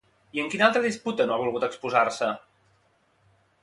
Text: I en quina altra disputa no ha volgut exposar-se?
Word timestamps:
I 0.37 0.39
en 0.43 0.47
quina 0.53 0.65
altra 0.67 0.81
disputa 0.85 1.29
no 1.29 1.37
ha 1.37 1.39
volgut 1.43 1.69
exposar-se? 1.69 2.35